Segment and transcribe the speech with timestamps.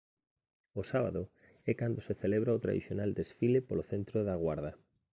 [0.81, 1.21] O sábado
[1.71, 4.71] é cando se celebra o tradicional desfile polo centro da Guarda.